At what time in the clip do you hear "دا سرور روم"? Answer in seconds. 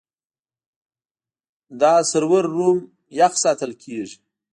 1.79-2.77